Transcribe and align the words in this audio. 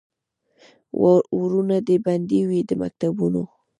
ورونه 1.39 1.77
دي 1.87 1.95
بند 2.05 2.29
وي 2.49 2.61
د 2.69 2.71
مکتبونو 2.81 3.43